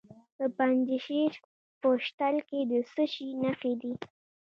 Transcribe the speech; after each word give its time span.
د 0.37 0.39
پنجشیر 0.57 1.31
په 1.81 1.89
شتل 2.05 2.35
کې 2.49 2.59
د 2.71 2.73
څه 2.91 3.03
شي 3.13 3.27
نښې 3.41 3.73
دي؟ 3.81 3.93